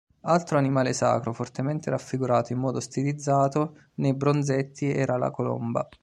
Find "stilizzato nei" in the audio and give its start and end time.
2.79-4.15